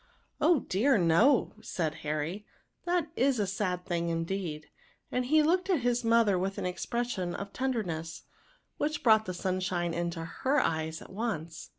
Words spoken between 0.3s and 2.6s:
"Oh, dear, no 1" said Harry,"